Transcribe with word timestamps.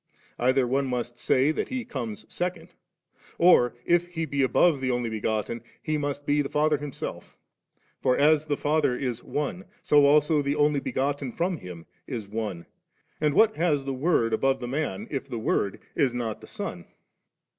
Either 0.39 0.65
one 0.65 0.87
must 0.87 1.19
say 1.19 1.51
that 1.51 1.69
He 1.69 1.85
comes 1.85 2.25
second, 2.27 2.73
or, 3.37 3.75
if 3.85 4.07
He 4.07 4.25
be 4.25 4.41
above 4.41 4.81
the 4.81 4.89
Only 4.89 5.11
begotten, 5.11 5.61
He 5.79 5.95
must 5.95 6.25
be 6.25 6.41
the 6.41 6.49
Father 6.49 6.77
Himself 6.79 7.37
For 8.01 8.17
as 8.17 8.47
the 8.47 8.57
Father 8.57 8.97
is 8.97 9.23
One, 9.23 9.63
so 9.83 10.07
also 10.07 10.41
the 10.41 10.55
Only 10.55 10.79
begotten 10.79 11.31
from 11.31 11.57
Him 11.57 11.85
is 12.07 12.27
One; 12.27 12.65
and 13.19 13.35
what 13.35 13.55
has 13.57 13.85
the 13.85 13.93
Word 13.93 14.33
above 14.33 14.59
the 14.59 14.67
Man, 14.67 15.05
if 15.11 15.29
the 15.29 15.37
Word 15.37 15.79
is 15.95 16.15
not 16.15 16.41
the 16.41 16.47
Son 16.47 16.85